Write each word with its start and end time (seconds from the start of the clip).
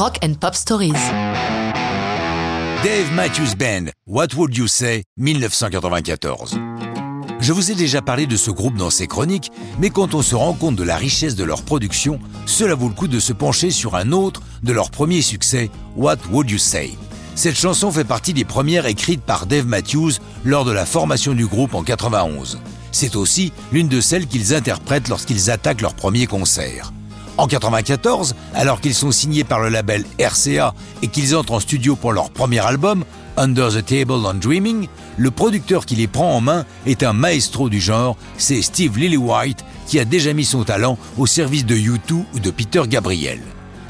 Rock 0.00 0.18
and 0.24 0.32
Pop 0.40 0.54
Stories. 0.54 0.94
Dave 2.82 3.12
Matthews 3.12 3.54
Band, 3.54 3.90
What 4.06 4.28
Would 4.34 4.56
You 4.56 4.66
Say, 4.66 5.02
1994. 5.18 6.58
Je 7.38 7.52
vous 7.52 7.70
ai 7.70 7.74
déjà 7.74 8.00
parlé 8.00 8.26
de 8.26 8.38
ce 8.38 8.50
groupe 8.50 8.76
dans 8.76 8.88
ces 8.88 9.06
chroniques, 9.06 9.52
mais 9.78 9.90
quand 9.90 10.14
on 10.14 10.22
se 10.22 10.34
rend 10.34 10.54
compte 10.54 10.76
de 10.76 10.84
la 10.84 10.96
richesse 10.96 11.34
de 11.34 11.44
leur 11.44 11.62
production, 11.64 12.18
cela 12.46 12.74
vaut 12.74 12.88
le 12.88 12.94
coup 12.94 13.08
de 13.08 13.20
se 13.20 13.34
pencher 13.34 13.70
sur 13.70 13.94
un 13.94 14.12
autre 14.12 14.40
de 14.62 14.72
leurs 14.72 14.90
premiers 14.90 15.20
succès, 15.20 15.70
What 15.96 16.16
Would 16.32 16.50
You 16.50 16.56
Say. 16.56 16.92
Cette 17.34 17.58
chanson 17.58 17.92
fait 17.92 18.04
partie 18.04 18.32
des 18.32 18.46
premières 18.46 18.86
écrites 18.86 19.20
par 19.20 19.44
Dave 19.44 19.66
Matthews 19.66 20.12
lors 20.46 20.64
de 20.64 20.72
la 20.72 20.86
formation 20.86 21.34
du 21.34 21.46
groupe 21.46 21.74
en 21.74 21.82
91. 21.82 22.58
C'est 22.90 23.16
aussi 23.16 23.52
l'une 23.70 23.88
de 23.88 24.00
celles 24.00 24.26
qu'ils 24.26 24.54
interprètent 24.54 25.08
lorsqu'ils 25.08 25.50
attaquent 25.50 25.82
leur 25.82 25.92
premier 25.92 26.26
concert. 26.26 26.90
En 27.40 27.46
94, 27.46 28.34
alors 28.54 28.82
qu'ils 28.82 28.94
sont 28.94 29.12
signés 29.12 29.44
par 29.44 29.60
le 29.60 29.70
label 29.70 30.04
RCA 30.18 30.74
et 31.00 31.08
qu'ils 31.08 31.34
entrent 31.34 31.54
en 31.54 31.60
studio 31.60 31.96
pour 31.96 32.12
leur 32.12 32.28
premier 32.28 32.58
album, 32.58 33.02
Under 33.38 33.70
the 33.72 33.82
Table 33.82 34.26
on 34.26 34.34
Dreaming, 34.34 34.88
le 35.16 35.30
producteur 35.30 35.86
qui 35.86 35.96
les 35.96 36.06
prend 36.06 36.36
en 36.36 36.42
main 36.42 36.66
est 36.84 37.02
un 37.02 37.14
maestro 37.14 37.70
du 37.70 37.80
genre, 37.80 38.18
c'est 38.36 38.60
Steve 38.60 38.98
Lillywhite 38.98 39.64
qui 39.86 39.98
a 39.98 40.04
déjà 40.04 40.34
mis 40.34 40.44
son 40.44 40.64
talent 40.64 40.98
au 41.16 41.24
service 41.24 41.64
de 41.64 41.76
U2 41.76 42.24
ou 42.34 42.40
de 42.40 42.50
Peter 42.50 42.82
Gabriel. 42.86 43.40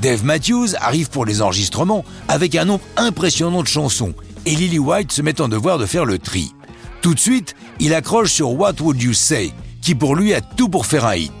Dave 0.00 0.24
Matthews 0.24 0.76
arrive 0.80 1.10
pour 1.10 1.26
les 1.26 1.42
enregistrements 1.42 2.04
avec 2.28 2.54
un 2.54 2.66
nombre 2.66 2.84
impressionnant 2.96 3.62
de 3.62 3.66
chansons 3.66 4.14
et 4.46 4.54
Lillywhite 4.54 5.10
se 5.10 5.20
met 5.20 5.40
en 5.40 5.48
devoir 5.48 5.78
de 5.78 5.86
faire 5.86 6.04
le 6.04 6.20
tri. 6.20 6.54
Tout 7.00 7.14
de 7.14 7.18
suite, 7.18 7.56
il 7.80 7.92
accroche 7.92 8.30
sur 8.30 8.52
What 8.52 8.74
Would 8.80 9.02
You 9.02 9.14
Say, 9.14 9.52
qui 9.80 9.96
pour 9.96 10.14
lui 10.14 10.32
a 10.32 10.40
tout 10.40 10.68
pour 10.68 10.86
faire 10.86 11.06
un 11.06 11.16
hit. 11.16 11.32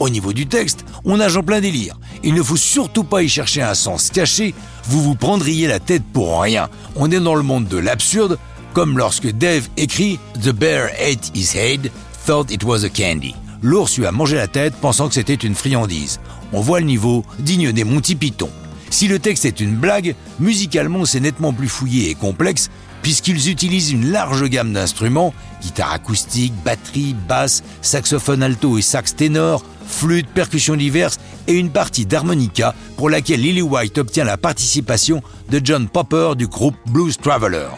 Au 0.00 0.08
niveau 0.08 0.32
du 0.32 0.46
texte, 0.46 0.84
on 1.04 1.16
nage 1.16 1.36
en 1.36 1.42
plein 1.42 1.60
délire. 1.60 1.98
Il 2.22 2.34
ne 2.34 2.42
faut 2.42 2.56
surtout 2.56 3.02
pas 3.02 3.22
y 3.22 3.28
chercher 3.28 3.62
un 3.62 3.74
sens 3.74 4.10
caché, 4.10 4.54
vous 4.84 5.02
vous 5.02 5.16
prendriez 5.16 5.66
la 5.66 5.80
tête 5.80 6.04
pour 6.12 6.40
rien. 6.40 6.68
On 6.94 7.10
est 7.10 7.20
dans 7.20 7.34
le 7.34 7.42
monde 7.42 7.66
de 7.66 7.78
l'absurde, 7.78 8.38
comme 8.74 8.96
lorsque 8.96 9.30
Dave 9.30 9.68
écrit 9.76 10.20
The 10.40 10.50
bear 10.50 10.90
ate 11.00 11.32
his 11.34 11.56
head, 11.56 11.90
thought 12.24 12.52
it 12.52 12.62
was 12.62 12.84
a 12.84 12.88
candy. 12.88 13.34
L'ours 13.60 13.98
lui 13.98 14.06
a 14.06 14.12
mangé 14.12 14.36
la 14.36 14.46
tête 14.46 14.74
pensant 14.80 15.08
que 15.08 15.14
c'était 15.14 15.34
une 15.34 15.56
friandise. 15.56 16.20
On 16.52 16.60
voit 16.60 16.78
le 16.78 16.86
niveau 16.86 17.24
digne 17.40 17.72
des 17.72 17.82
Monty 17.82 18.14
Python. 18.14 18.50
Si 18.90 19.08
le 19.08 19.18
texte 19.18 19.44
est 19.44 19.60
une 19.60 19.74
blague, 19.74 20.14
musicalement 20.38 21.04
c'est 21.04 21.20
nettement 21.20 21.52
plus 21.52 21.68
fouillé 21.68 22.10
et 22.10 22.14
complexe, 22.14 22.70
puisqu'ils 23.02 23.50
utilisent 23.50 23.90
une 23.90 24.10
large 24.10 24.44
gamme 24.44 24.72
d'instruments, 24.72 25.34
guitare 25.60 25.92
acoustique, 25.92 26.54
batterie, 26.64 27.16
basse, 27.28 27.64
saxophone 27.82 28.42
alto 28.42 28.78
et 28.78 28.82
sax 28.82 29.16
ténor, 29.16 29.64
flûte, 29.88 30.28
percussions 30.28 30.76
diverses 30.76 31.18
et 31.46 31.54
une 31.54 31.70
partie 31.70 32.06
d'harmonica 32.06 32.74
pour 32.96 33.10
laquelle 33.10 33.40
Lily 33.40 33.62
White 33.62 33.98
obtient 33.98 34.24
la 34.24 34.36
participation 34.36 35.22
de 35.50 35.60
John 35.62 35.88
Popper 35.88 36.32
du 36.36 36.46
groupe 36.46 36.76
Blues 36.86 37.16
Traveler. 37.16 37.68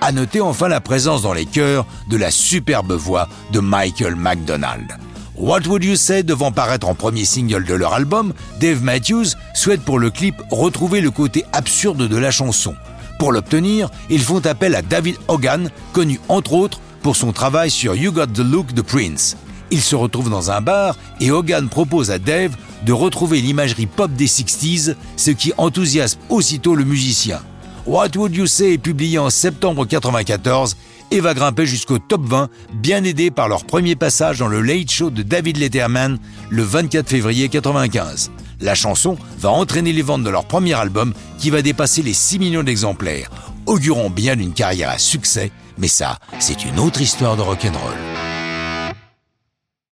À 0.00 0.12
noter 0.12 0.40
enfin 0.40 0.68
la 0.68 0.80
présence 0.80 1.22
dans 1.22 1.34
les 1.34 1.46
chœurs 1.46 1.86
de 2.08 2.16
la 2.16 2.30
superbe 2.30 2.92
voix 2.92 3.28
de 3.52 3.60
Michael 3.60 4.16
McDonald. 4.16 4.96
What 5.36 5.60
Would 5.66 5.84
You 5.84 5.96
Say 5.96 6.22
devant 6.22 6.52
paraître 6.52 6.88
en 6.88 6.94
premier 6.94 7.24
single 7.24 7.64
de 7.64 7.74
leur 7.74 7.94
album, 7.94 8.34
Dave 8.60 8.82
Matthews 8.82 9.36
souhaite 9.54 9.82
pour 9.82 9.98
le 9.98 10.10
clip 10.10 10.34
retrouver 10.50 11.00
le 11.00 11.10
côté 11.10 11.44
absurde 11.52 12.08
de 12.08 12.16
la 12.16 12.30
chanson. 12.30 12.74
Pour 13.18 13.32
l'obtenir, 13.32 13.90
ils 14.08 14.20
font 14.22 14.44
appel 14.46 14.74
à 14.74 14.82
David 14.82 15.16
Hogan, 15.28 15.70
connu 15.92 16.20
entre 16.28 16.54
autres 16.54 16.80
pour 17.02 17.16
son 17.16 17.32
travail 17.32 17.70
sur 17.70 17.94
You 17.94 18.12
Got 18.12 18.28
the 18.28 18.38
Look 18.38 18.72
de 18.72 18.82
Prince. 18.82 19.36
Ils 19.70 19.82
se 19.82 19.94
retrouvent 19.94 20.30
dans 20.30 20.50
un 20.50 20.60
bar 20.60 20.96
et 21.20 21.30
Hogan 21.30 21.68
propose 21.68 22.10
à 22.10 22.18
Dave 22.18 22.56
de 22.84 22.92
retrouver 22.92 23.40
l'imagerie 23.40 23.86
pop 23.86 24.10
des 24.12 24.26
60s, 24.26 24.96
ce 25.16 25.30
qui 25.30 25.52
enthousiasme 25.58 26.18
aussitôt 26.28 26.74
le 26.74 26.84
musicien. 26.84 27.40
What 27.86 28.16
Would 28.16 28.34
You 28.34 28.46
Say 28.46 28.74
est 28.74 28.78
publié 28.78 29.18
en 29.18 29.30
septembre 29.30 29.82
1994 29.84 30.76
et 31.10 31.20
va 31.20 31.34
grimper 31.34 31.66
jusqu'au 31.66 31.98
top 31.98 32.22
20, 32.24 32.48
bien 32.74 33.04
aidé 33.04 33.30
par 33.30 33.48
leur 33.48 33.64
premier 33.64 33.96
passage 33.96 34.38
dans 34.38 34.48
le 34.48 34.60
Late 34.60 34.90
Show 34.90 35.10
de 35.10 35.22
David 35.22 35.56
Letterman 35.56 36.18
le 36.50 36.62
24 36.62 37.08
février 37.08 37.44
1995. 37.44 38.30
La 38.60 38.74
chanson 38.74 39.16
va 39.38 39.50
entraîner 39.50 39.92
les 39.92 40.02
ventes 40.02 40.22
de 40.22 40.30
leur 40.30 40.44
premier 40.44 40.74
album 40.74 41.14
qui 41.38 41.50
va 41.50 41.62
dépasser 41.62 42.02
les 42.02 42.12
6 42.12 42.38
millions 42.38 42.62
d'exemplaires, 42.62 43.30
augurant 43.66 44.10
bien 44.10 44.36
d'une 44.36 44.52
carrière 44.52 44.90
à 44.90 44.98
succès, 44.98 45.50
mais 45.78 45.88
ça, 45.88 46.18
c'est 46.38 46.64
une 46.64 46.78
autre 46.78 47.00
histoire 47.00 47.36
de 47.36 47.42
rock'n'roll. 47.42 48.29